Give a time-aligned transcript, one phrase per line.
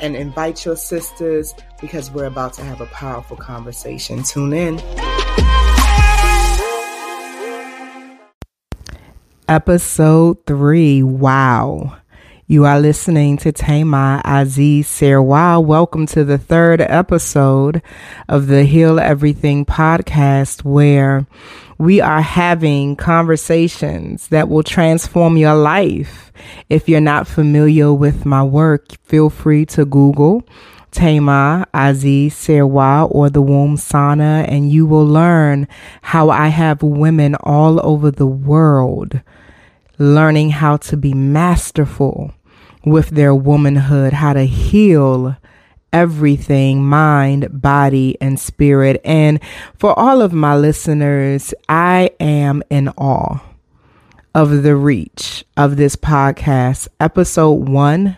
[0.00, 4.22] and invite your sisters because we're about to have a powerful conversation.
[4.22, 4.80] Tune in.
[9.48, 11.02] Episode 3.
[11.02, 11.96] Wow.
[12.46, 15.64] You are listening to Tama Aziz Serwa.
[15.64, 17.80] Welcome to the third episode
[18.28, 21.26] of the Heal Everything podcast, where
[21.78, 26.34] we are having conversations that will transform your life.
[26.68, 30.46] If you're not familiar with my work, feel free to Google
[30.90, 35.66] Tama Aziz Serwa or the Womb Sauna, and you will learn
[36.02, 39.22] how I have women all over the world
[39.98, 42.32] learning how to be masterful
[42.84, 45.36] with their womanhood, how to heal
[45.92, 49.00] everything mind, body, and spirit.
[49.04, 49.40] And
[49.78, 53.40] for all of my listeners, I am in awe
[54.34, 56.88] of the reach of this podcast.
[56.98, 58.16] Episode one,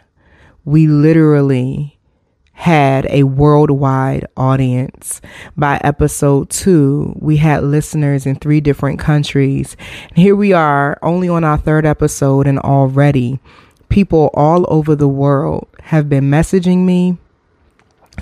[0.65, 1.96] we literally
[2.57, 5.21] had a worldwide audience.
[5.59, 9.77] By episode two, we had listeners in three different countries.
[10.09, 13.41] And here we are, only on our third episode, and already
[13.91, 17.19] people all over the world have been messaging me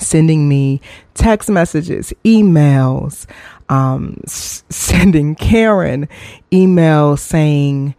[0.00, 0.80] sending me
[1.14, 3.26] text messages, emails,
[3.68, 6.08] um, s- sending Karen
[6.50, 7.94] emails saying,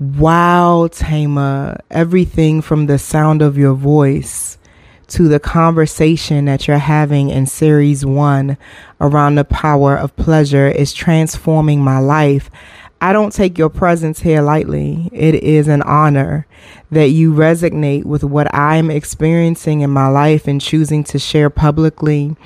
[0.00, 4.56] Wow, Tama, everything from the sound of your voice
[5.08, 8.58] to the conversation that you're having in series one
[9.00, 12.50] around the power of pleasure is transforming my life.
[13.00, 15.10] I don't take your presence here lightly.
[15.12, 16.46] It is an honor
[16.90, 22.36] that you resonate with what I'm experiencing in my life and choosing to share publicly.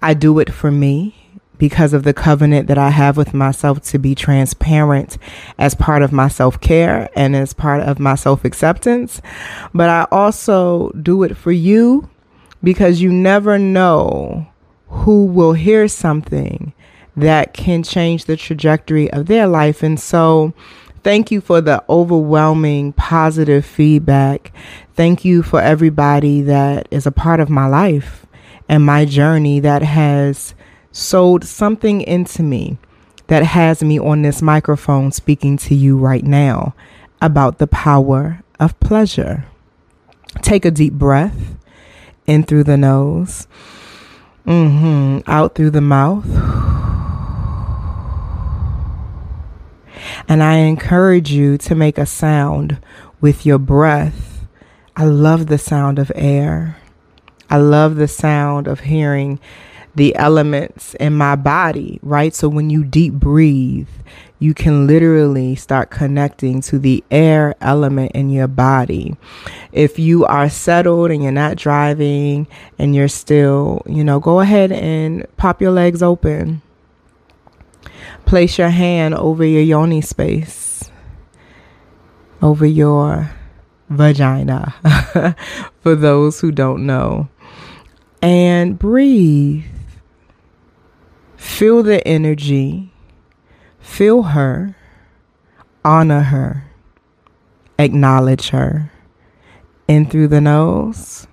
[0.00, 1.25] I do it for me
[1.58, 5.18] because of the covenant that I have with myself to be transparent
[5.58, 9.20] as part of my self care and as part of my self acceptance.
[9.74, 12.08] But I also do it for you
[12.62, 14.48] because you never know
[14.88, 16.72] who will hear something
[17.16, 19.82] that can change the trajectory of their life.
[19.82, 20.52] And so,
[21.02, 24.52] thank you for the overwhelming positive feedback.
[24.94, 28.26] Thank you for everybody that is a part of my life
[28.68, 30.54] and my journey that has
[30.96, 32.78] sowed something into me
[33.26, 36.74] that has me on this microphone speaking to you right now
[37.20, 39.44] about the power of pleasure.
[40.40, 41.56] Take a deep breath
[42.26, 43.46] in through the nose,
[44.46, 46.24] mm-hmm, out through the mouth.
[50.28, 52.78] And I encourage you to make a sound
[53.20, 54.46] with your breath.
[54.96, 56.78] I love the sound of air.
[57.50, 59.38] I love the sound of hearing
[59.96, 62.34] the elements in my body, right?
[62.34, 63.88] So when you deep breathe,
[64.38, 69.16] you can literally start connecting to the air element in your body.
[69.72, 72.46] If you are settled and you're not driving
[72.78, 76.62] and you're still, you know, go ahead and pop your legs open
[78.26, 80.90] Place your hand over your yoni space,
[82.42, 83.30] over your
[83.88, 84.74] vagina,
[85.80, 87.28] for those who don't know.
[88.20, 89.64] And breathe.
[91.46, 92.92] Feel the energy.
[93.80, 94.76] Feel her.
[95.82, 96.64] Honor her.
[97.78, 98.92] Acknowledge her.
[99.88, 101.26] In through the nose.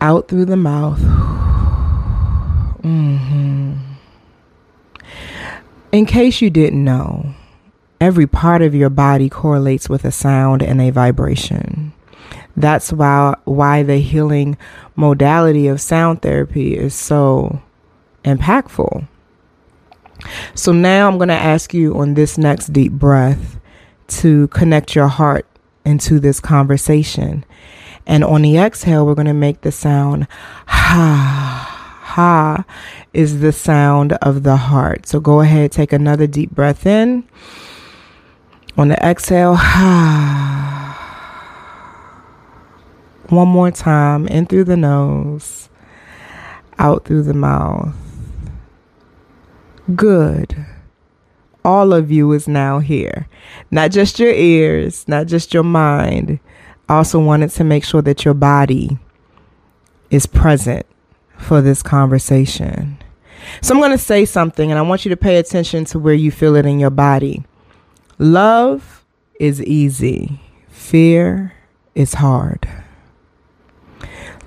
[0.00, 1.00] Out through the mouth.
[2.82, 3.78] Mm-hmm.
[5.90, 7.34] In case you didn't know,
[8.00, 11.92] every part of your body correlates with a sound and a vibration.
[12.56, 14.56] That's why why the healing
[14.94, 17.60] modality of sound therapy is so
[18.24, 19.06] impactful.
[20.54, 23.58] So now I'm going to ask you on this next deep breath
[24.08, 25.46] to connect your heart
[25.84, 27.44] into this conversation.
[28.06, 30.26] And on the exhale, we're going to make the sound
[30.66, 31.70] ha
[32.10, 32.64] ha
[33.12, 35.06] is the sound of the heart.
[35.06, 37.24] So go ahead, take another deep breath in.
[38.76, 40.96] On the exhale, ha.
[43.28, 45.68] one more time, in through the nose,
[46.78, 47.94] out through the mouth.
[49.94, 50.66] Good.
[51.64, 53.28] All of you is now here.
[53.70, 56.40] Not just your ears, not just your mind.
[56.88, 58.98] I also wanted to make sure that your body
[60.10, 60.86] is present
[61.36, 62.98] for this conversation.
[63.62, 66.14] So I'm going to say something and I want you to pay attention to where
[66.14, 67.44] you feel it in your body.
[68.18, 69.04] Love
[69.38, 71.54] is easy, fear
[71.94, 72.68] is hard.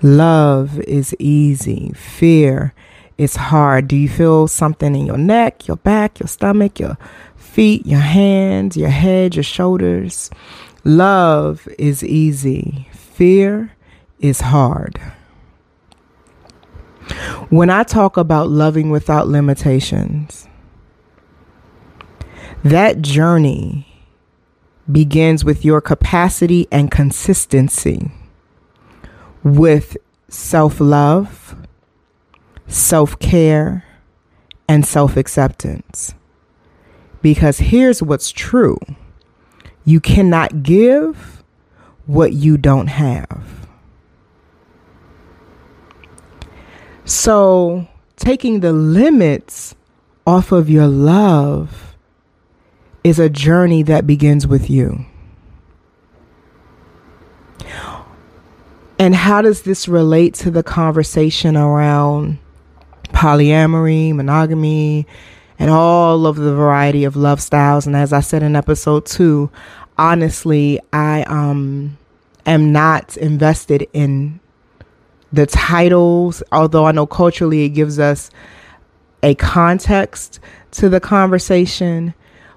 [0.02, 2.74] Love is easy, fear
[3.18, 3.88] is hard.
[3.88, 6.98] Do you feel something in your neck, your back, your stomach, your
[7.36, 10.30] feet, your hands, your head, your shoulders?
[10.84, 13.72] Love is easy, fear
[14.20, 15.00] is hard.
[17.50, 20.48] When I talk about loving without limitations,
[22.64, 23.88] that journey
[24.92, 28.12] begins with your capacity and consistency
[29.44, 29.98] with
[30.30, 31.43] self love,
[32.68, 33.86] self care,
[34.68, 36.14] and self acceptance.
[37.22, 38.78] Because here's what's true
[39.86, 41.44] you cannot give
[42.06, 43.68] what you don't have.
[47.06, 49.76] So, taking the limits
[50.26, 51.96] off of your love
[53.04, 55.06] is a journey that begins with you.
[59.00, 62.40] And how does this relate to the conversation around
[63.14, 65.08] polyamory, monogamy,
[65.60, 67.88] and all of the variety of love styles?
[67.88, 69.50] And as I said in episode two,
[69.98, 71.98] honestly, I um
[72.46, 74.40] am not invested in
[75.32, 78.30] the titles, although I know culturally it gives us
[79.24, 80.40] a context
[80.72, 82.14] to the conversation.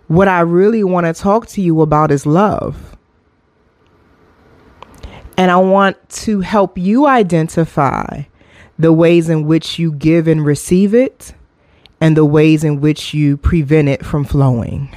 [0.09, 2.97] What I really want to talk to you about is love.
[5.39, 8.23] And I want to help you identify
[8.79, 11.35] the ways in which you give and receive it
[12.01, 14.95] and the ways in which you prevent it from flowing.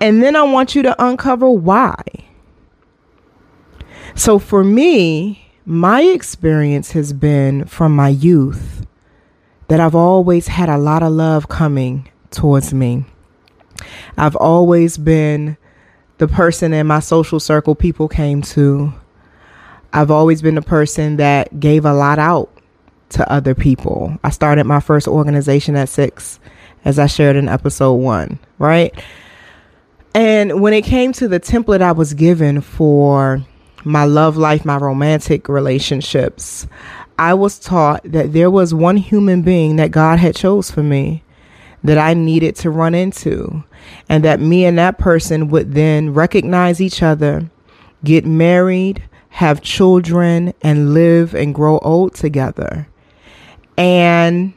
[0.00, 2.02] And then I want you to uncover why.
[4.14, 8.86] So for me, my experience has been from my youth
[9.68, 13.04] that I've always had a lot of love coming towards me.
[14.16, 15.56] I've always been
[16.18, 18.92] the person in my social circle people came to.
[19.92, 22.50] I've always been the person that gave a lot out
[23.10, 24.16] to other people.
[24.22, 26.38] I started my first organization at six,
[26.84, 28.94] as I shared in episode one, right?
[30.14, 33.44] And when it came to the template I was given for
[33.84, 36.66] my love life, my romantic relationships,
[37.18, 41.22] I was taught that there was one human being that God had chose for me
[41.82, 43.64] that I needed to run into
[44.08, 47.50] and that me and that person would then recognize each other,
[48.04, 52.86] get married, have children, and live and grow old together.
[53.78, 54.52] And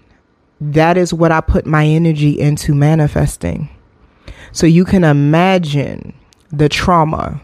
[0.60, 3.70] that is what I put my energy into manifesting.
[4.52, 6.14] So you can imagine
[6.52, 7.42] the trauma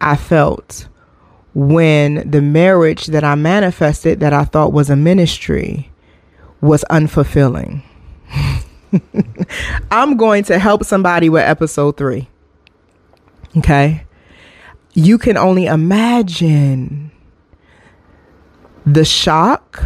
[0.00, 0.88] I felt
[1.54, 5.90] when the marriage that I manifested that I thought was a ministry
[6.60, 7.82] was unfulfilling.
[9.90, 12.28] I'm going to help somebody with episode three.
[13.56, 14.03] Okay.
[14.94, 17.10] You can only imagine
[18.86, 19.82] the shock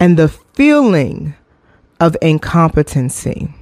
[0.00, 1.34] and the feeling
[2.00, 3.54] of incompetency.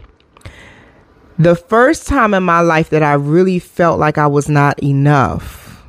[1.39, 5.85] The first time in my life that I really felt like I was not enough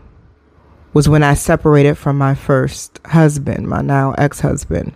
[0.93, 4.95] was when I separated from my first husband, my now ex husband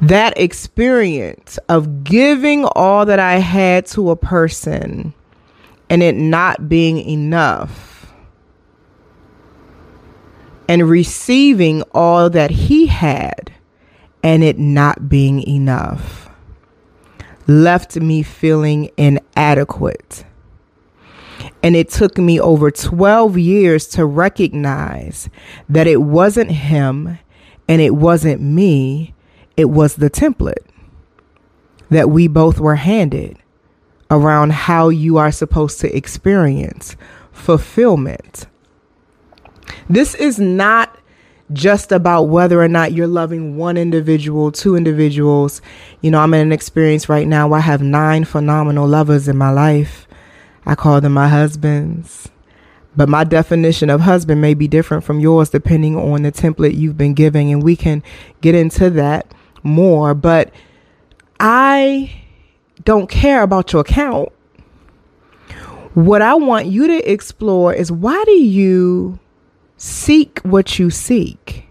[0.00, 5.14] that experience of giving all that I had to a person
[5.88, 8.12] and it not being enough
[10.68, 13.52] and receiving all that he had
[14.22, 16.28] and it not being enough
[17.46, 20.24] left me feeling inadequate.
[21.62, 25.28] And it took me over 12 years to recognize
[25.68, 27.18] that it wasn't him
[27.68, 29.14] and it wasn't me
[29.56, 30.66] it was the template
[31.90, 33.38] that we both were handed
[34.10, 36.96] around how you are supposed to experience
[37.32, 38.46] fulfillment.
[39.88, 40.96] This is not
[41.52, 45.62] just about whether or not you're loving one individual, two individuals.
[46.00, 49.36] You know, I'm in an experience right now where I have nine phenomenal lovers in
[49.36, 50.08] my life.
[50.64, 52.28] I call them my husbands.
[52.96, 56.96] But my definition of husband may be different from yours depending on the template you've
[56.96, 57.52] been giving.
[57.52, 58.02] And we can
[58.40, 59.32] get into that
[59.62, 60.50] more, but
[61.38, 62.22] I
[62.86, 64.30] don't care about your account.
[65.92, 69.18] What I want you to explore is why do you
[69.76, 71.68] seek what you seek?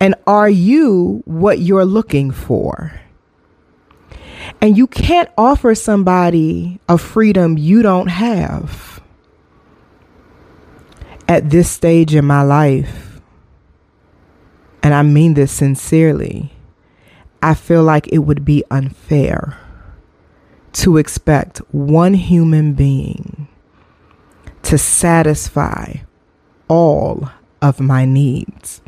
[0.00, 3.00] And are you what you're looking for?
[4.60, 9.02] And you can't offer somebody a freedom you don't have.
[11.26, 13.22] At this stage in my life,
[14.82, 16.52] and I mean this sincerely,
[17.40, 19.58] I feel like it would be unfair
[20.74, 23.48] to expect one human being
[24.62, 25.94] to satisfy
[26.68, 27.30] all
[27.62, 28.80] of my needs.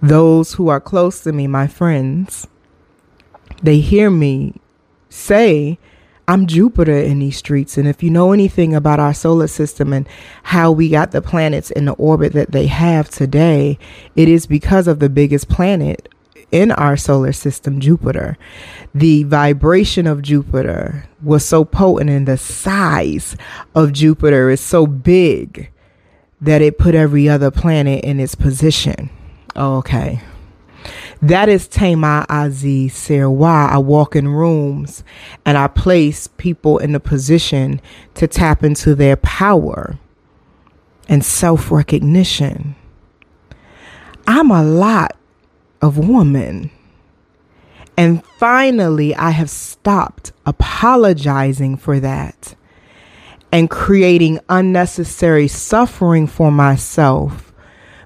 [0.00, 2.46] Those who are close to me, my friends,
[3.62, 4.60] they hear me
[5.08, 5.78] say,
[6.28, 7.78] I'm Jupiter in these streets.
[7.78, 10.08] And if you know anything about our solar system and
[10.44, 13.78] how we got the planets in the orbit that they have today,
[14.14, 16.08] it is because of the biggest planet
[16.50, 18.36] in our solar system, Jupiter.
[18.94, 23.36] The vibration of Jupiter was so potent and the size
[23.74, 25.70] of Jupiter is so big
[26.40, 29.08] that it put every other planet in its position.
[29.56, 30.20] Okay.
[31.22, 33.70] That is Tama Aziz Serwa.
[33.70, 35.04] I walk in rooms
[35.46, 37.80] and I place people in a position
[38.14, 39.98] to tap into their power
[41.08, 42.74] and self recognition.
[44.26, 45.16] I'm a lot
[45.80, 46.70] of woman.
[47.96, 52.54] And finally, I have stopped apologizing for that
[53.52, 57.52] and creating unnecessary suffering for myself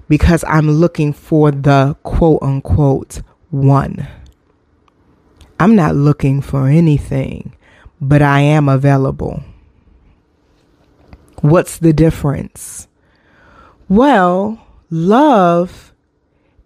[0.09, 4.07] because I'm looking for the quote unquote one.
[5.59, 7.55] I'm not looking for anything,
[7.99, 9.43] but I am available.
[11.41, 12.87] What's the difference?
[13.87, 15.93] Well, love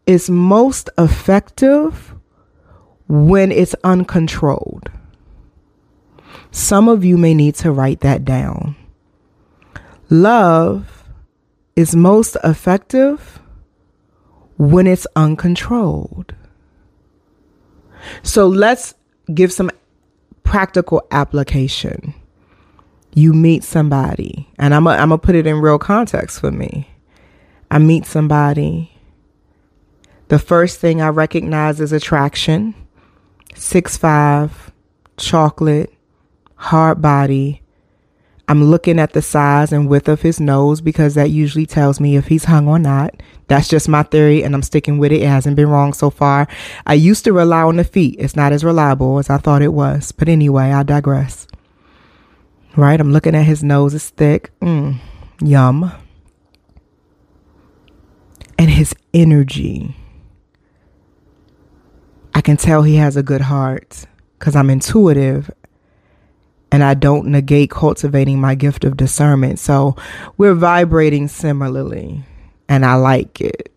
[0.05, 2.10] is most effective
[3.11, 4.89] when it's uncontrolled.
[6.51, 8.77] Some of you may need to write that down.
[10.09, 11.03] Love
[11.75, 13.41] is most effective
[14.57, 16.33] when it's uncontrolled.
[18.23, 18.93] So let's
[19.33, 19.71] give some
[20.43, 22.13] practical application.
[23.13, 26.89] You meet somebody, and I'm going to put it in real context for me.
[27.69, 28.97] I meet somebody.
[30.29, 32.73] The first thing I recognize is attraction.
[33.55, 34.71] Six five,
[35.17, 35.93] chocolate,
[36.55, 37.61] hard body.
[38.47, 42.17] I'm looking at the size and width of his nose because that usually tells me
[42.17, 43.15] if he's hung or not.
[43.47, 45.21] That's just my theory and I'm sticking with it.
[45.21, 46.47] It hasn't been wrong so far.
[46.85, 48.17] I used to rely on the feet.
[48.19, 50.11] It's not as reliable as I thought it was.
[50.11, 51.47] But anyway, I digress.
[52.75, 52.99] Right?
[52.99, 53.93] I'm looking at his nose.
[53.93, 54.51] It's thick.
[54.59, 54.97] Mm,
[55.41, 55.91] yum.
[58.57, 59.95] And his energy.
[62.33, 64.05] I can tell he has a good heart
[64.39, 65.51] because I'm intuitive
[66.71, 69.59] and I don't negate cultivating my gift of discernment.
[69.59, 69.95] So
[70.37, 72.23] we're vibrating similarly,
[72.69, 73.73] and I like it.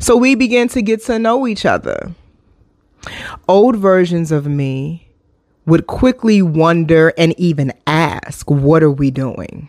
[0.00, 2.12] So we begin to get to know each other.
[3.48, 5.08] Old versions of me
[5.64, 9.68] would quickly wonder and even ask, What are we doing?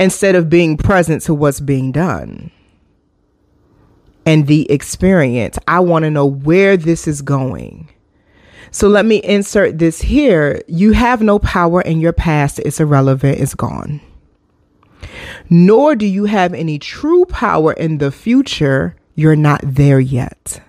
[0.00, 2.50] instead of being present to what's being done
[4.26, 5.58] and the experience.
[5.68, 7.90] I want to know where this is going.
[8.70, 10.62] So let me insert this here.
[10.66, 12.58] You have no power in your past.
[12.60, 13.38] It's irrelevant.
[13.38, 14.00] It's gone.
[15.48, 18.96] Nor do you have any true power in the future.
[19.14, 20.60] You're not there yet.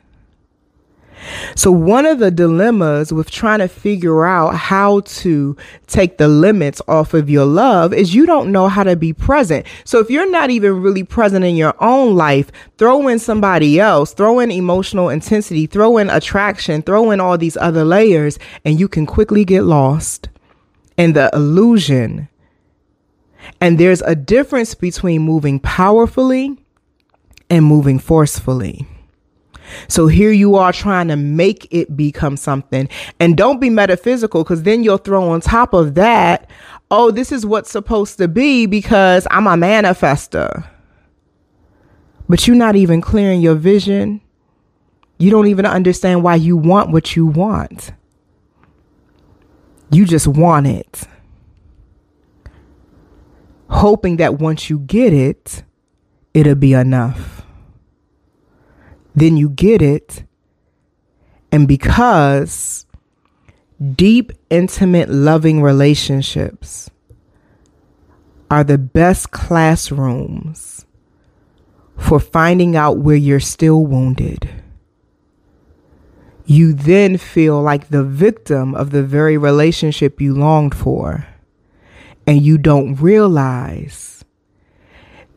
[1.56, 5.56] So, one of the dilemmas with trying to figure out how to
[5.88, 9.66] take the limits off of your love is you don't know how to be present.
[9.84, 14.14] So, if you're not even really present in your own life, throw in somebody else,
[14.14, 18.88] throw in emotional intensity, throw in attraction, throw in all these other layers, and you
[18.88, 20.30] can quickly get lost
[20.98, 22.30] in the illusion.
[23.62, 26.58] And there's a difference between moving powerfully
[27.50, 28.88] and moving forcefully.
[29.88, 32.90] So here you are trying to make it become something.
[33.20, 36.50] And don't be metaphysical because then you'll throw on top of that,
[36.92, 40.68] oh, this is what's supposed to be because I'm a manifester.
[42.28, 44.22] But you're not even clearing your vision.
[45.18, 47.92] You don't even understand why you want what you want.
[49.92, 51.04] You just want it.
[53.70, 55.64] Hoping that once you get it,
[56.34, 57.35] it'll be enough
[59.16, 60.24] then you get it.
[61.52, 62.86] And because
[63.96, 66.90] deep, intimate, loving relationships
[68.52, 70.86] are the best classrooms
[71.98, 74.50] for finding out where you're still wounded.
[76.46, 81.26] You then feel like the victim of the very relationship you longed for,
[82.28, 84.24] and you don't realize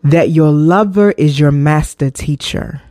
[0.02, 2.82] that your lover is your master teacher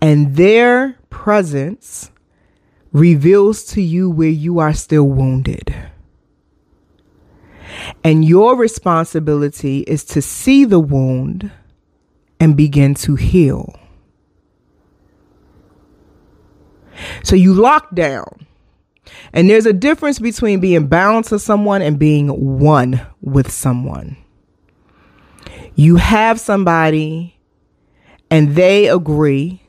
[0.00, 2.10] and their presence
[2.92, 5.74] reveals to you where you are still wounded.
[8.04, 11.50] And your responsibility is to see the wound
[12.38, 13.78] and begin to heal.
[17.22, 18.46] So you lock down.
[19.32, 24.16] And there's a difference between being bound to someone and being one with someone.
[25.74, 27.38] You have somebody
[28.30, 29.61] and they agree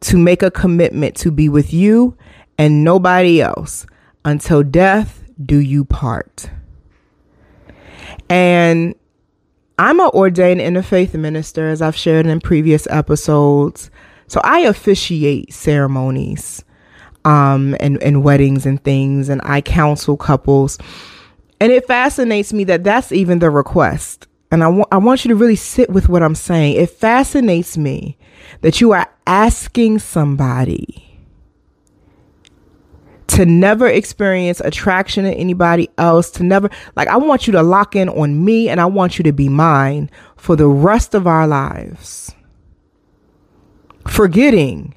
[0.00, 2.16] to make a commitment to be with you
[2.58, 3.86] and nobody else
[4.24, 6.50] until death do you part.
[8.28, 8.94] And
[9.78, 13.90] I'm an ordained interfaith minister, as I've shared in previous episodes.
[14.26, 16.62] So I officiate ceremonies
[17.24, 20.78] um, and, and weddings and things, and I counsel couples.
[21.60, 24.26] And it fascinates me that that's even the request.
[24.50, 26.76] And I, I want you to really sit with what I'm saying.
[26.76, 28.18] It fascinates me
[28.60, 31.06] that you are asking somebody
[33.28, 37.94] to never experience attraction to anybody else, to never, like, I want you to lock
[37.94, 41.46] in on me and I want you to be mine for the rest of our
[41.46, 42.34] lives.
[44.08, 44.94] Forgetting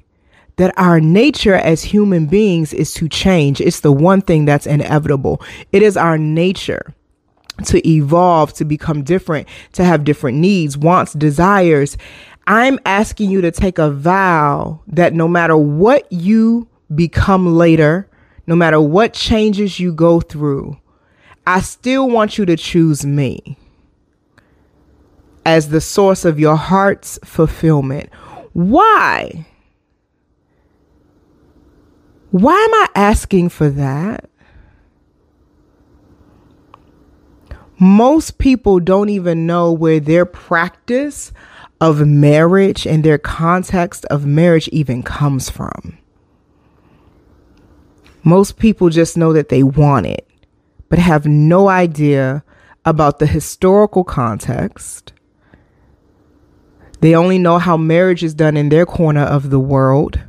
[0.56, 3.60] that our nature as human beings is to change.
[3.60, 5.42] It's the one thing that's inevitable.
[5.72, 6.94] It is our nature
[7.66, 11.96] to evolve, to become different, to have different needs, wants, desires.
[12.46, 18.08] I'm asking you to take a vow that no matter what you become later,
[18.46, 20.78] no matter what changes you go through,
[21.46, 23.58] I still want you to choose me
[25.46, 28.10] as the source of your heart's fulfillment.
[28.52, 29.46] Why?
[32.30, 34.28] Why am I asking for that?
[37.78, 41.32] Most people don't even know where their practice
[41.84, 45.98] of marriage and their context of marriage even comes from.
[48.22, 50.26] Most people just know that they want it,
[50.88, 52.42] but have no idea
[52.86, 55.12] about the historical context.
[57.00, 60.20] They only know how marriage is done in their corner of the world.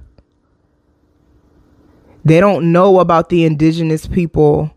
[2.26, 4.72] They don't know about the indigenous people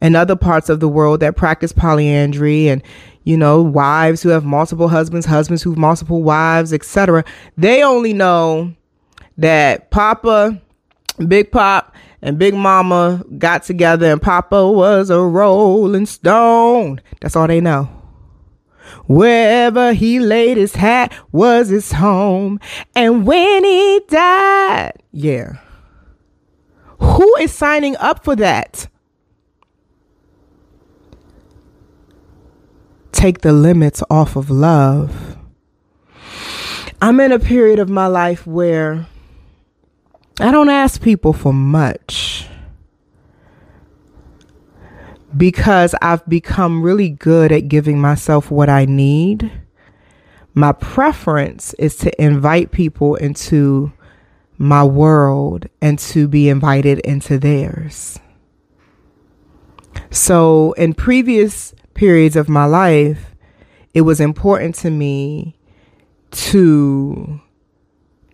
[0.00, 2.82] and other parts of the world that practice polyandry and
[3.28, 7.24] you know wives who have multiple husbands husbands who have multiple wives etc
[7.56, 8.72] they only know
[9.36, 10.60] that papa
[11.26, 17.00] big pop and Big Mama got together and Papa was a rolling stone.
[17.20, 17.88] That's all they know.
[19.06, 22.58] Wherever he laid his hat was his home.
[22.94, 25.58] And when he died, yeah.
[27.00, 28.88] Who is signing up for that?
[33.18, 35.36] Take the limits off of love.
[37.02, 39.08] I'm in a period of my life where
[40.38, 42.46] I don't ask people for much
[45.36, 49.50] because I've become really good at giving myself what I need.
[50.54, 53.92] My preference is to invite people into
[54.58, 58.20] my world and to be invited into theirs.
[60.12, 63.34] So, in previous periods of my life,
[63.92, 65.56] it was important to me
[66.30, 67.40] to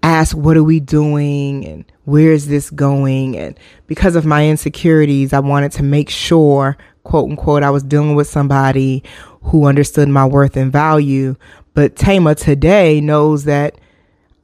[0.03, 1.65] ask, What are we doing?
[1.65, 3.39] and where is this going?
[3.39, 8.15] And because of my insecurities, I wanted to make sure, quote unquote, I was dealing
[8.15, 9.03] with somebody
[9.45, 11.35] who understood my worth and value.
[11.73, 13.79] But Tama today knows that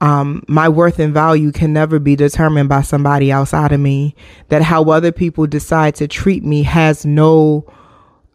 [0.01, 4.15] um, my worth and value can never be determined by somebody outside of me.
[4.49, 7.67] That how other people decide to treat me has no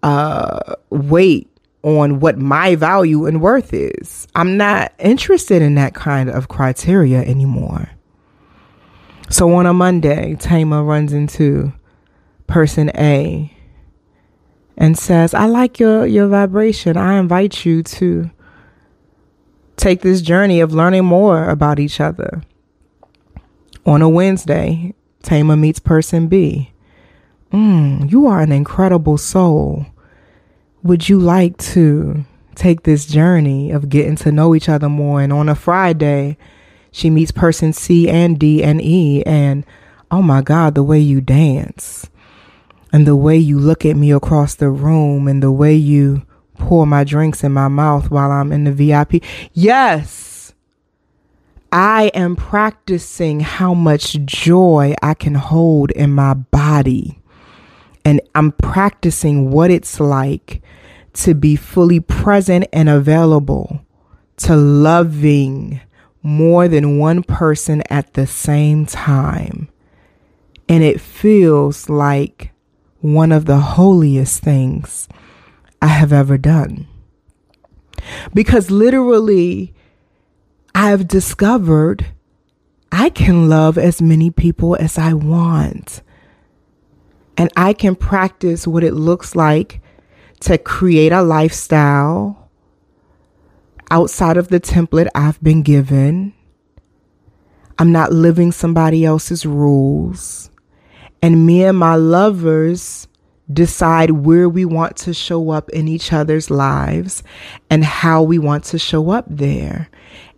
[0.06, 1.50] uh, weight
[1.82, 4.28] on what my value and worth is.
[4.36, 7.90] I'm not interested in that kind of criteria anymore.
[9.32, 11.74] So on a Monday, Tama runs into
[12.46, 13.52] person A
[14.78, 16.98] and says, I like your, your vibration.
[16.98, 18.30] I invite you to
[19.76, 22.44] take this journey of learning more about each other.
[23.88, 26.72] On a Wednesday, Tama meets person B.
[27.52, 29.88] Mm, you are an incredible soul.
[30.86, 35.20] Would you like to take this journey of getting to know each other more?
[35.20, 36.38] And on a Friday,
[36.92, 39.66] she meets person C and D and E, and
[40.12, 42.08] oh my God, the way you dance,
[42.94, 46.22] and the way you look at me across the room, and the way you
[46.60, 49.24] pour my drinks in my mouth while I'm in the VIP.
[49.54, 50.54] Yes,
[51.72, 57.24] I am practicing how much joy I can hold in my body.
[58.06, 60.62] And I'm practicing what it's like
[61.14, 63.82] to be fully present and available
[64.38, 65.82] to loving
[66.22, 69.70] more than one person at the same time.
[70.70, 72.52] And it feels like
[73.02, 75.08] one of the holiest things
[75.82, 76.88] I have ever done.
[78.34, 79.74] Because literally,
[80.74, 82.08] I've discovered
[82.92, 86.02] I can love as many people as I want.
[87.38, 89.82] And I can practice what it looks like
[90.42, 92.50] to create a lifestyle
[93.92, 96.34] outside of the template I've been given.
[97.78, 100.50] I'm not living somebody else's rules.
[101.22, 103.08] And me and my lovers
[103.52, 107.22] decide where we want to show up in each other's lives
[107.70, 109.90] and how we want to show up there.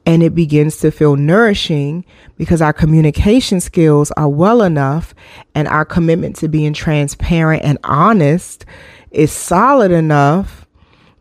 [0.08, 2.06] And it begins to feel nourishing
[2.38, 5.14] because our communication skills are well enough
[5.54, 8.66] and our commitment to being transparent and honest
[9.12, 10.66] is solid enough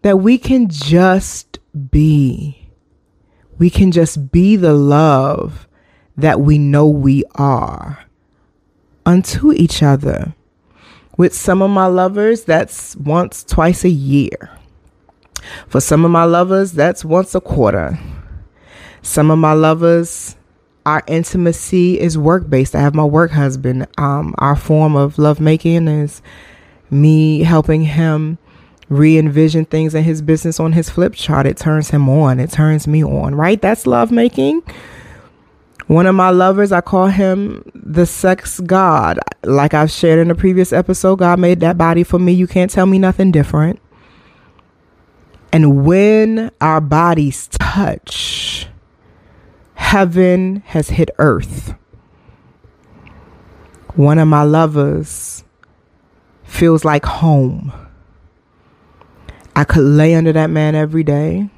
[0.03, 1.59] that we can just
[1.90, 2.70] be.
[3.59, 5.66] We can just be the love
[6.16, 8.07] that we know we are
[9.05, 10.33] unto each other.
[11.16, 14.51] With some of my lovers, that's once, twice a year.
[15.66, 17.99] For some of my lovers, that's once a quarter.
[19.07, 20.35] Some of my lovers,
[20.85, 22.75] our intimacy is work based.
[22.75, 23.87] I have my work husband.
[23.99, 26.21] Um, our form of lovemaking is
[26.90, 28.37] me helping him
[28.88, 31.47] re envision things in his business on his flip chart.
[31.47, 33.62] It turns him on, it turns me on, right?
[33.62, 34.62] That's lovemaking.
[35.87, 39.21] One of my lovers, I call him the sex god.
[39.45, 42.33] Like I've shared in a previous episode, God made that body for me.
[42.33, 43.79] You can't tell me nothing different.
[45.53, 48.66] And when our bodies touch,
[49.96, 51.74] heaven has hit earth.
[53.94, 55.42] One of my lovers
[56.44, 57.72] feels like home.
[59.54, 61.48] I could lay under that man every day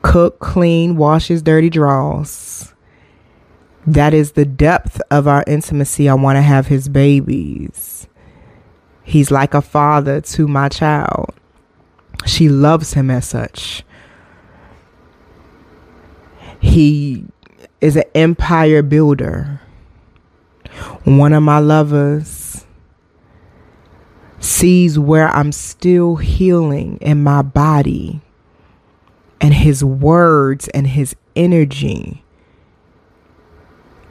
[0.00, 2.72] cook, clean, wash his dirty drawers.
[3.86, 6.08] That is the depth of our intimacy.
[6.08, 8.08] I want to have his babies.
[9.04, 11.34] He's like a father to my child.
[12.24, 13.84] She loves him as such.
[16.60, 17.24] He
[17.80, 19.60] is an empire builder.
[21.04, 22.64] One of my lovers
[24.38, 28.20] sees where I'm still healing in my body
[29.40, 32.22] and his words and his energy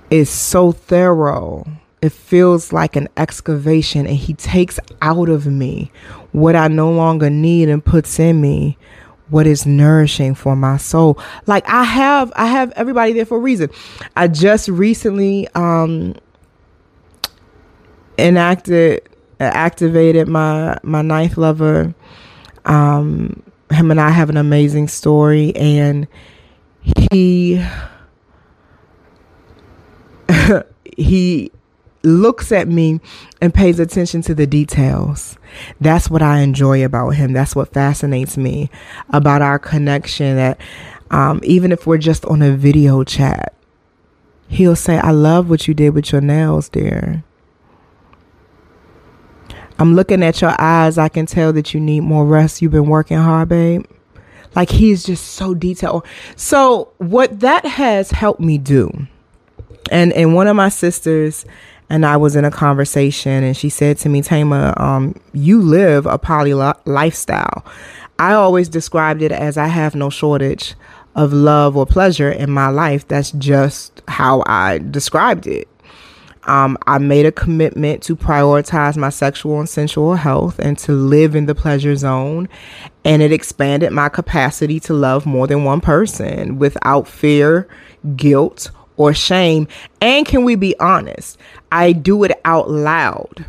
[0.10, 1.66] is so thorough.
[2.02, 5.92] It feels like an excavation, and he takes out of me
[6.32, 8.78] what I no longer need and puts in me
[9.30, 11.20] what is nourishing for my soul.
[11.46, 13.70] Like I have, I have everybody there for a reason.
[14.16, 16.16] I just recently um
[18.18, 19.08] enacted,
[19.40, 21.94] activated my my ninth lover
[22.66, 26.08] um him and I have an amazing story, and
[27.10, 27.64] he
[30.98, 31.52] he
[32.04, 33.00] looks at me
[33.42, 35.38] and pays attention to the details.
[35.82, 37.34] That's what I enjoy about him.
[37.34, 38.70] That's what fascinates me
[39.10, 40.36] about our connection.
[40.36, 40.60] That
[41.12, 43.54] um, even if we're just on a video chat,
[44.48, 47.24] he'll say, "I love what you did with your nails, dear."
[49.80, 50.98] I'm looking at your eyes.
[50.98, 52.62] I can tell that you need more rest.
[52.62, 53.86] You've been working hard, babe.
[54.56, 56.06] Like he's just so detailed.
[56.36, 59.08] So what that has helped me do,
[59.92, 61.46] and and one of my sisters
[61.90, 66.06] and I was in a conversation, and she said to me, Tama, um, you live
[66.06, 67.66] a poly lifestyle.
[68.20, 70.76] I always described it as I have no shortage
[71.16, 73.08] of love or pleasure in my life.
[73.08, 75.68] That's just how I described it.
[76.44, 81.36] Um, I made a commitment to prioritize my sexual and sensual health and to live
[81.36, 82.50] in the pleasure zone.
[83.04, 87.68] And it expanded my capacity to love more than one person without fear,
[88.16, 89.68] guilt, or shame.
[90.02, 91.40] And can we be honest?
[91.72, 93.46] I do it out loud.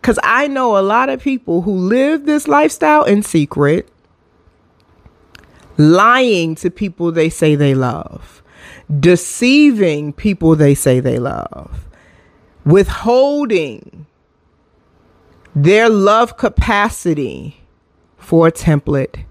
[0.00, 3.88] Because I know a lot of people who live this lifestyle in secret,
[5.76, 8.42] lying to people they say they love,
[9.00, 11.86] deceiving people they say they love
[12.64, 14.06] withholding
[15.54, 17.60] their love capacity
[18.16, 19.24] for a template,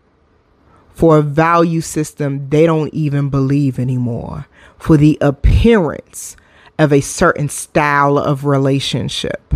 [0.94, 4.48] for a value system they don't even believe anymore,
[4.80, 6.36] for the appearance
[6.78, 9.54] of a certain style of relationship.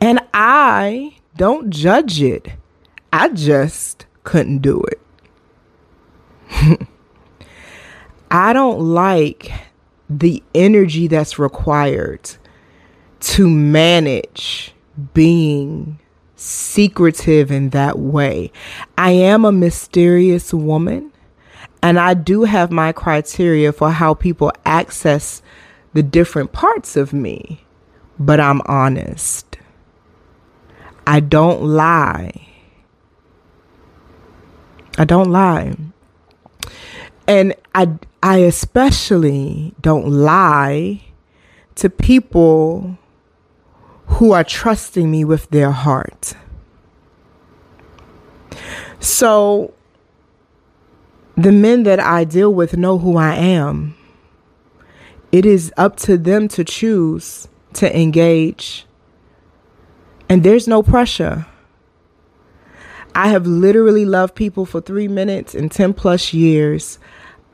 [0.00, 2.52] And I don't judge it.
[3.12, 5.00] I just couldn't do it.
[8.30, 9.50] I don't like
[10.08, 12.30] the energy that's required
[13.20, 14.74] to manage
[15.14, 15.98] being
[16.36, 18.52] secretive in that way.
[18.96, 21.12] I am a mysterious woman,
[21.82, 25.42] and I do have my criteria for how people access
[25.92, 27.64] the different parts of me,
[28.18, 29.56] but I'm honest.
[31.06, 32.46] I don't lie.
[34.98, 35.76] I don't lie.
[37.26, 37.88] And I
[38.22, 41.02] I especially don't lie
[41.76, 42.98] to people
[44.06, 46.34] who are trusting me with their heart.
[48.98, 49.74] So
[51.38, 53.94] the men that I deal with know who I am.
[55.30, 58.86] It is up to them to choose to engage.
[60.28, 61.46] And there's no pressure.
[63.14, 66.98] I have literally loved people for three minutes in 10 plus years.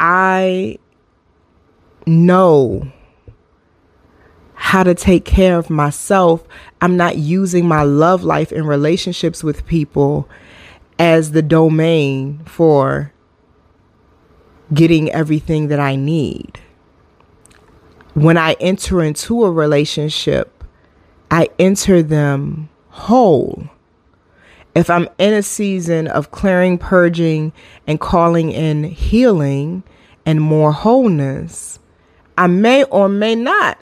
[0.01, 0.79] I
[2.07, 2.91] know
[4.55, 6.43] how to take care of myself.
[6.81, 10.27] I'm not using my love life in relationships with people
[10.99, 13.14] as the domain for
[14.73, 16.61] getting everything that I need.
[18.15, 20.65] When I enter into a relationship,
[21.31, 23.69] I enter them whole.
[24.75, 27.53] If I'm in a season of clearing, purging,
[27.87, 29.83] and calling in healing
[30.25, 31.79] and more wholeness,
[32.39, 33.79] I may or may not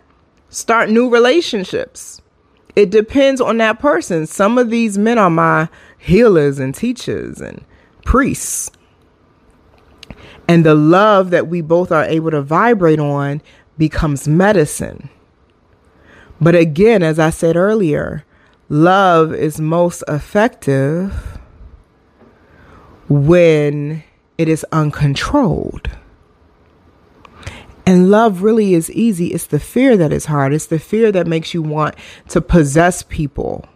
[0.49, 2.21] start new relationships.
[2.75, 4.27] It depends on that person.
[4.27, 5.69] Some of these men are my
[5.99, 7.65] healers and teachers and
[8.05, 8.71] priests.
[10.49, 13.41] And the love that we both are able to vibrate on
[13.79, 15.09] becomes medicine.
[16.41, 18.25] But again, as I said earlier,
[18.69, 21.39] love is most effective
[23.09, 24.03] when
[24.39, 25.91] it is uncontrolled.
[27.85, 29.29] And love really is easy.
[29.29, 30.53] It's the fear that is hard.
[30.53, 31.95] It's the fear that makes you want
[32.29, 33.67] to possess people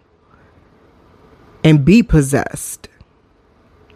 [1.63, 2.87] and be possessed.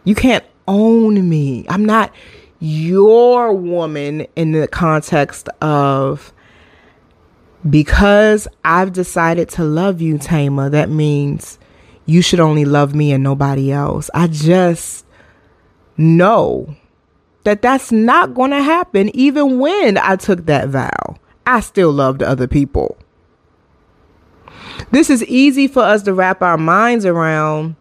[0.04, 1.66] You can't own me.
[1.70, 2.14] I'm not
[2.62, 6.32] your woman in the context of
[7.68, 11.60] because I've decided to love you, Tama, that means
[12.06, 14.10] you should only love me and nobody else.
[14.14, 15.06] I just
[15.98, 16.76] know
[17.44, 21.18] that that's not going to happen even when I took that vow.
[21.46, 22.96] I still loved other people.
[24.92, 27.76] This is easy for us to wrap our minds around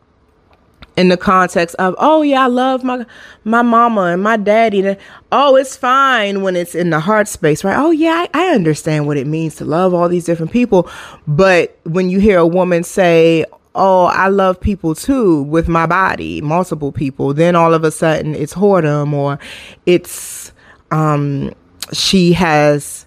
[1.01, 3.07] in the context of oh yeah I love my
[3.45, 4.87] my mama and my daddy.
[4.87, 4.99] And
[5.33, 7.79] oh it's fine when it's in the heart space right?
[7.79, 10.91] Oh yeah I, I understand what it means to love all these different people.
[11.27, 16.41] But when you hear a woman say oh, I love people too with my body,
[16.41, 19.39] multiple people, then all of a sudden it's whoredom or
[19.87, 20.53] it's
[20.91, 21.53] um
[21.93, 23.07] she has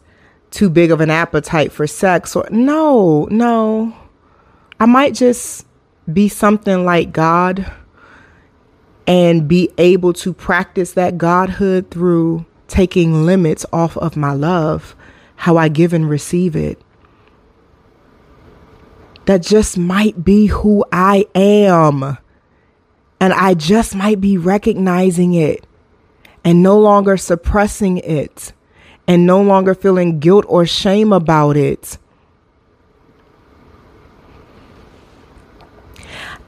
[0.49, 3.95] too big of an appetite for sex or no, no.
[4.79, 5.67] I might just
[6.11, 7.71] be something like God
[9.05, 14.95] and be able to practice that godhood through taking limits off of my love,
[15.35, 16.81] how I give and receive it
[19.25, 22.17] that just might be who I am.
[23.19, 25.65] And I just might be recognizing it
[26.43, 28.51] and no longer suppressing it
[29.07, 31.97] and no longer feeling guilt or shame about it.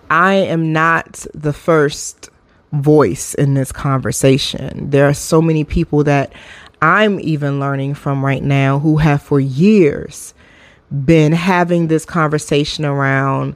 [0.09, 2.29] I am not the first
[2.71, 4.89] voice in this conversation.
[4.89, 6.33] There are so many people that
[6.81, 10.33] I'm even learning from right now who have for years
[11.05, 13.55] been having this conversation around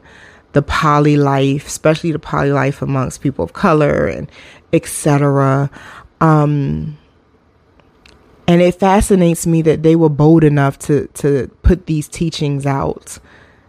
[0.53, 4.31] the poly life, especially the poly life amongst people of color and
[4.73, 5.69] etc.
[6.21, 6.97] Um,
[8.47, 13.19] and it fascinates me that they were bold enough to to put these teachings out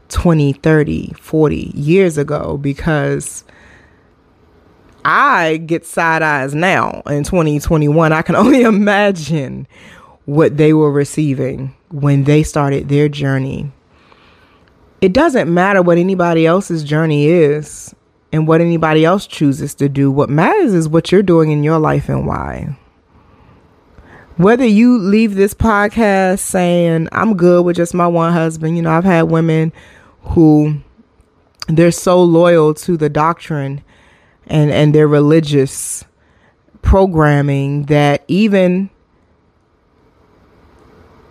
[0.09, 3.45] 20, 30, 40 years ago because
[5.05, 8.13] I get side eyes now in 2021.
[8.13, 9.67] I can only imagine
[10.27, 13.73] what they were receiving when they started their journey.
[15.01, 17.95] It doesn't matter what anybody else's journey is
[18.33, 20.11] and what anybody else chooses to do.
[20.11, 22.77] What matters is what you're doing in your life and why.
[24.37, 28.91] Whether you leave this podcast saying, I'm good with just my one husband, you know,
[28.91, 29.73] I've had women
[30.23, 30.81] who
[31.69, 33.83] they're so loyal to the doctrine
[34.51, 36.05] and, and their religious
[36.83, 38.91] programming that even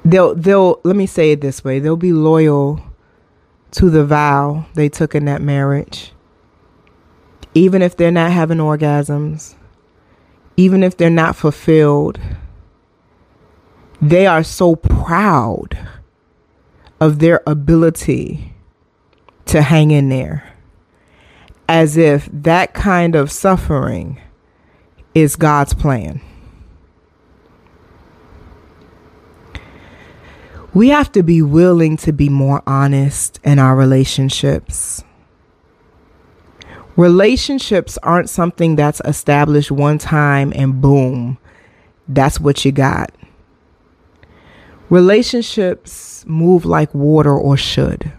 [0.05, 2.81] they'll they'll let me say it this way they'll be loyal
[3.71, 6.13] to the vow they took in that marriage.
[7.53, 9.55] Even if they're not having orgasms
[10.55, 12.19] even if they're not fulfilled
[14.01, 15.77] they are so proud
[16.99, 18.53] of their ability
[19.45, 20.48] to hang in there
[21.69, 24.19] as if that kind of suffering
[25.15, 26.19] is God's plan
[30.73, 35.03] we have to be willing to be more honest in our relationships.
[36.95, 41.37] Relationships aren't something that's established one time and boom,
[42.07, 43.11] that's what you got.
[44.89, 48.11] Relationships move like water or should.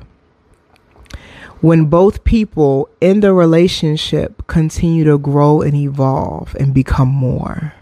[1.61, 7.75] When both people in the relationship continue to grow and evolve and become more.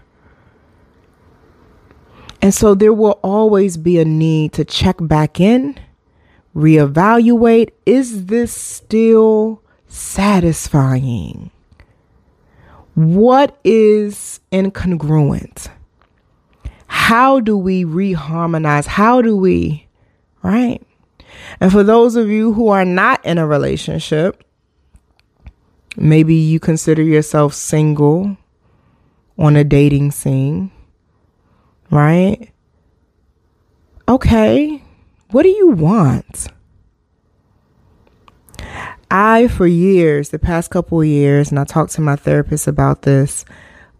[2.41, 5.79] And so there will always be a need to check back in,
[6.55, 11.51] reevaluate is this still satisfying?
[12.95, 15.69] What is incongruent?
[16.87, 18.85] How do we reharmonize?
[18.85, 19.87] How do we,
[20.43, 20.81] right?
[21.59, 24.43] And for those of you who are not in a relationship,
[25.97, 28.37] maybe you consider yourself single
[29.37, 30.71] on a dating scene,
[31.91, 32.49] right?
[34.07, 34.83] Okay,
[35.31, 36.47] what do you want?
[39.11, 43.03] I, for years, the past couple of years, and I talked to my therapist about
[43.03, 43.43] this,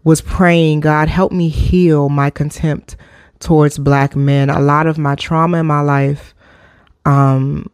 [0.04, 2.96] was praying, God, help me heal my contempt
[3.38, 4.50] towards black men.
[4.50, 6.34] A lot of my trauma in my life
[7.04, 7.70] um,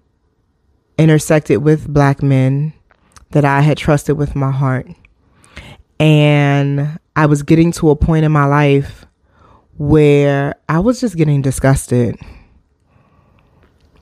[0.98, 2.72] intersected with black men
[3.30, 4.88] that I had trusted with my heart.
[5.98, 9.06] And I was getting to a point in my life
[9.78, 12.16] where I was just getting disgusted.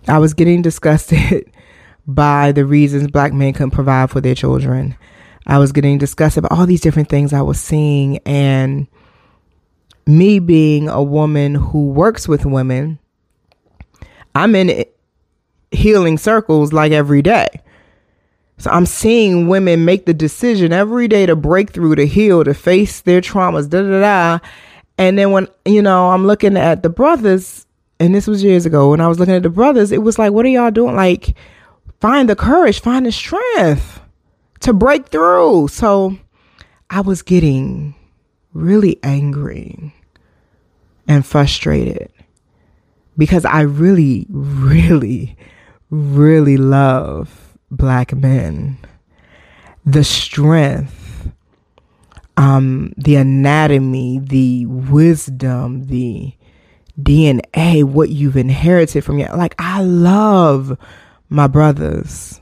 [0.07, 1.51] I was getting disgusted
[2.07, 4.97] by the reasons black men couldn't provide for their children.
[5.47, 8.19] I was getting disgusted about all these different things I was seeing.
[8.19, 8.87] And
[10.07, 12.99] me being a woman who works with women,
[14.35, 14.85] I'm in
[15.75, 17.49] healing circles like every day.
[18.59, 22.55] So I'm seeing women make the decision every day to break through, to heal, to
[22.55, 24.47] face their traumas, da da da.
[24.97, 27.67] And then when, you know, I'm looking at the brothers,
[27.99, 30.33] and this was years ago, when I was looking at the brothers, it was like,
[30.33, 30.95] what are y'all doing?
[30.95, 31.37] Like,
[32.01, 34.01] find the courage, find the strength
[34.61, 35.69] to break through.
[35.69, 36.17] So
[36.91, 37.95] I was getting
[38.53, 39.93] really angry
[41.09, 42.11] and frustrated
[43.17, 45.37] because I really, really
[45.91, 48.79] really love black men.
[49.85, 51.33] The strength,
[52.37, 56.33] um, the anatomy, the wisdom, the
[57.01, 60.79] DNA, what you've inherited from your like I love
[61.29, 62.41] my brothers.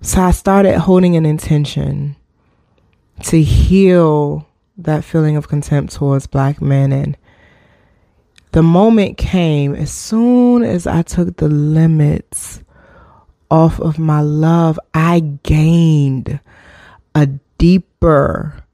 [0.00, 2.16] So I started holding an intention
[3.24, 7.16] to heal that feeling of contempt towards black men and
[8.52, 12.62] the moment came as soon as I took the limits
[13.50, 16.38] off of my love, I gained
[17.14, 17.26] a
[17.58, 18.64] deeper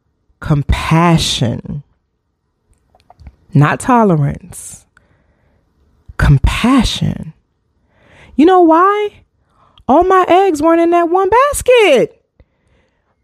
[0.41, 1.83] compassion,
[3.55, 4.87] not tolerance,
[6.17, 7.33] compassion.
[8.35, 9.25] You know why?
[9.87, 12.25] All my eggs weren't in that one basket.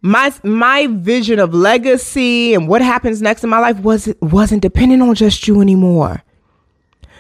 [0.03, 5.03] My my vision of legacy and what happens next in my life was wasn't dependent
[5.03, 6.23] on just you anymore.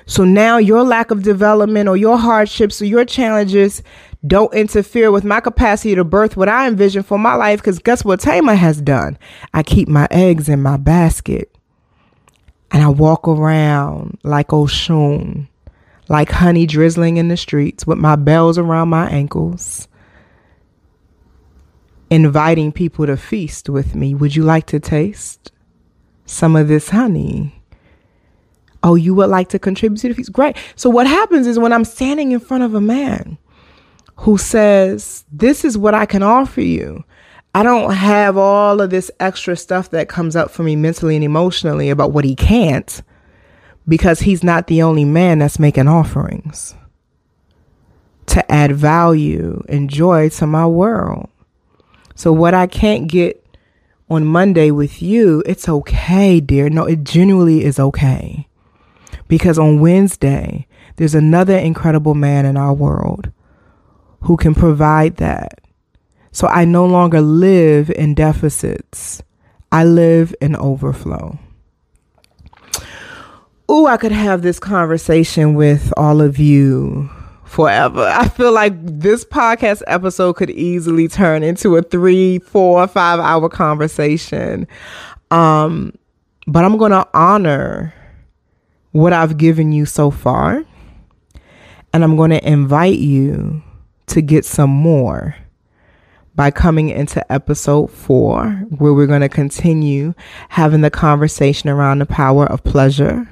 [0.07, 3.83] So now your lack of development or your hardships or your challenges
[4.27, 7.61] don't interfere with my capacity to birth what I envision for my life.
[7.61, 9.19] Because guess what Tama has done?
[9.53, 11.55] I keep my eggs in my basket
[12.71, 15.49] and I walk around like Oshun,
[16.09, 19.88] like honey drizzling in the streets with my bells around my ankles,
[22.11, 24.14] inviting people to feast with me.
[24.14, 25.53] Would you like to taste
[26.27, 27.62] some of this honey?
[28.85, 30.31] Oh, you would like to contribute to the feast?
[30.31, 30.57] Great.
[30.77, 33.38] So what happens is when I'm standing in front of a man
[34.16, 37.03] who says, This is what I can offer you.
[37.55, 41.25] I don't have all of this extra stuff that comes up for me mentally and
[41.25, 43.03] emotionally about what he can't
[43.88, 46.75] because he's not the only man that's making offerings
[48.27, 51.31] to add value and joy to my world.
[52.14, 53.44] So, what I can't get
[54.11, 56.68] on Monday with you, it's okay, dear.
[56.68, 58.47] No, it genuinely is okay.
[59.29, 63.31] Because on Wednesday, there's another incredible man in our world
[64.21, 65.61] who can provide that.
[66.33, 69.23] So I no longer live in deficits,
[69.71, 71.38] I live in overflow.
[73.71, 77.09] Ooh, I could have this conversation with all of you
[77.44, 78.03] forever.
[78.03, 83.48] I feel like this podcast episode could easily turn into a three, four, five hour
[83.48, 84.67] conversation.
[85.31, 85.94] Um,
[86.46, 87.94] but I'm going to honor
[88.95, 90.65] what I've given you so far.
[91.92, 93.63] And I'm going to invite you
[94.07, 95.35] to get some more
[96.37, 100.15] by coming into episode four, where we're going to continue
[100.49, 103.29] having the conversation around the power of pleasure.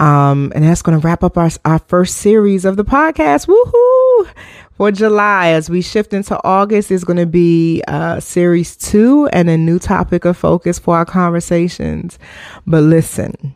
[0.00, 3.46] Um, and that's going to wrap up our, our first series of the podcast.
[3.46, 3.72] Woohoo!
[4.18, 4.28] woo,
[4.72, 5.48] for July.
[5.48, 9.78] As we shift into August, is going to be uh, series two and a new
[9.78, 12.18] topic of focus for our conversations.
[12.66, 13.54] But listen,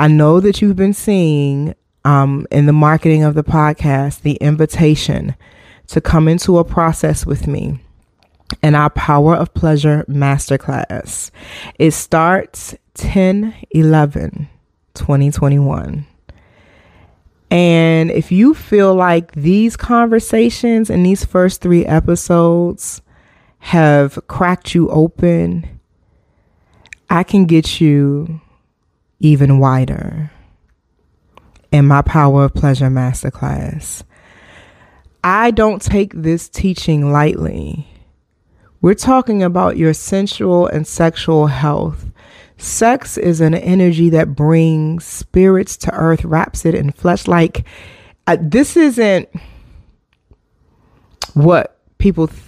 [0.00, 1.74] I know that you've been seeing
[2.06, 5.36] um, in the marketing of the podcast the invitation
[5.88, 7.84] to come into a process with me
[8.62, 11.30] in our Power of Pleasure Masterclass.
[11.78, 14.48] It starts 10 11
[14.94, 16.06] 2021.
[17.50, 23.02] And if you feel like these conversations and these first three episodes
[23.58, 25.78] have cracked you open,
[27.10, 28.40] I can get you
[29.20, 30.30] even wider
[31.70, 34.02] in my Power of Pleasure Masterclass.
[35.22, 37.86] I don't take this teaching lightly.
[38.80, 42.06] We're talking about your sensual and sexual health.
[42.56, 47.28] Sex is an energy that brings spirits to earth, wraps it in flesh.
[47.28, 47.64] Like,
[48.26, 49.28] uh, this isn't
[51.34, 52.40] what people th-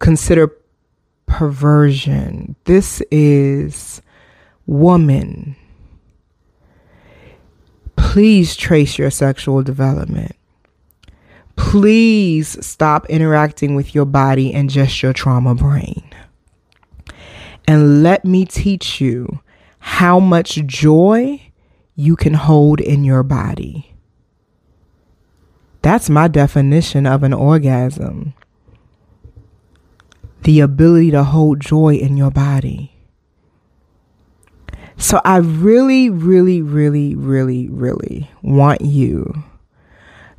[0.00, 0.52] consider
[1.26, 2.56] perversion.
[2.64, 4.02] This is
[4.66, 5.56] woman.
[8.14, 10.36] Please trace your sexual development.
[11.56, 16.04] Please stop interacting with your body and just your trauma brain.
[17.66, 19.40] And let me teach you
[19.80, 21.42] how much joy
[21.96, 23.92] you can hold in your body.
[25.82, 28.32] That's my definition of an orgasm
[30.42, 32.93] the ability to hold joy in your body.
[34.96, 39.44] So I really, really, really, really, really want you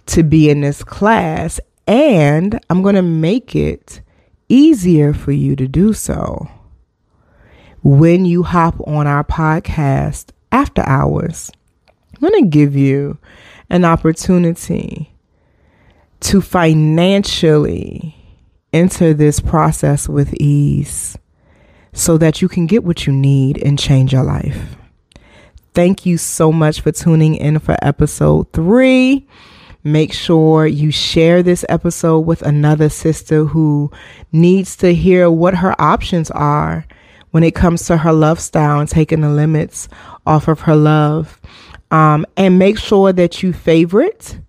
[0.08, 4.02] to be in this class, and I'm going to make it
[4.48, 6.50] easier for you to do so
[7.84, 11.52] when you hop on our podcast after hours.
[12.14, 13.18] I'm going to give you
[13.70, 15.12] an opportunity
[16.22, 18.16] to financially
[18.72, 21.18] enter this process with ease
[21.96, 24.76] so that you can get what you need and change your life.
[25.74, 29.26] Thank you so much for tuning in for episode three.
[29.84, 33.92] Make sure you share this episode with another sister who
[34.32, 36.86] needs to hear what her options are
[37.32, 39.88] when it comes to her love style and taking the limits
[40.26, 41.40] off of her love.
[41.92, 44.40] Um, and make sure that you favorite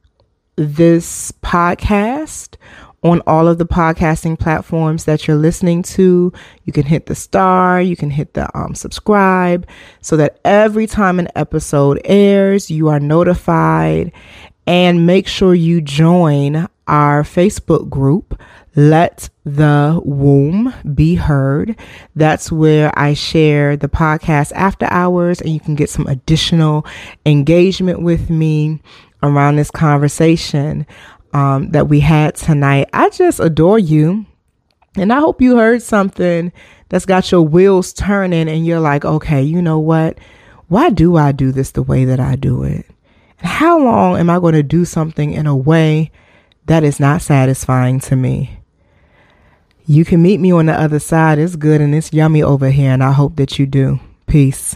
[0.57, 2.57] this podcast
[3.07, 6.33] on all of the podcasting platforms that you're listening to.
[6.65, 9.67] You can hit the star, you can hit the um, subscribe
[10.01, 14.13] so that every time an episode airs, you are notified
[14.67, 18.41] and make sure you join our Facebook group,
[18.75, 21.79] Let the Womb Be Heard.
[22.17, 26.85] That's where I share the podcast after hours, and you can get some additional
[27.25, 28.81] engagement with me
[29.23, 30.87] around this conversation
[31.37, 32.89] um, that we had tonight.
[32.95, 34.24] I just adore you.
[34.97, 36.51] And I hope you heard something
[36.89, 40.16] that's got your wheels turning and you're like, okay, you know what?
[40.68, 42.87] Why do I do this the way that I do it?
[43.39, 46.11] And how long am I going to do something in a way
[46.64, 48.59] that is not satisfying to me?
[49.84, 51.39] You can meet me on the other side.
[51.39, 54.01] It's good and it's yummy over here, and I hope that you do.
[54.26, 54.74] Peace.